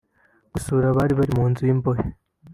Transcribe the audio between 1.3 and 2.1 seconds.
mu nzu y’imbohe